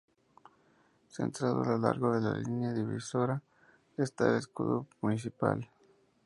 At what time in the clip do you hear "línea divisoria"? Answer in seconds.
2.35-3.39